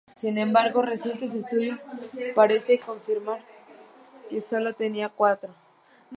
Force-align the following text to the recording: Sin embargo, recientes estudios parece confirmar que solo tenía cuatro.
Sin 0.15 0.39
embargo, 0.39 0.81
recientes 0.81 1.35
estudios 1.35 1.83
parece 2.33 2.79
confirmar 2.79 3.45
que 4.31 4.41
solo 4.41 4.73
tenía 4.73 5.09
cuatro. 5.09 5.53